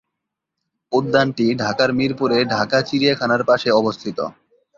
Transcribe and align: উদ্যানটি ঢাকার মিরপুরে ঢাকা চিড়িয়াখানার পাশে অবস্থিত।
উদ্যানটি 0.91 1.45
ঢাকার 1.63 1.89
মিরপুরে 1.93 2.37
ঢাকা 2.53 2.77
চিড়িয়াখানার 2.81 3.41
পাশে 3.45 3.69
অবস্থিত। 3.71 4.17